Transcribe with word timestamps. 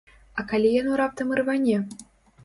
А 0.43 0.43
калі 0.51 0.69
яно 0.75 0.95
раптам 1.01 1.33
ірване? 1.35 1.77